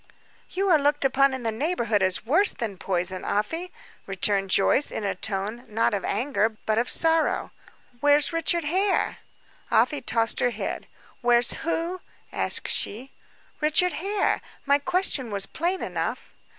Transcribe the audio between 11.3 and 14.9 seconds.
who?" asked she. "Richard Hare. My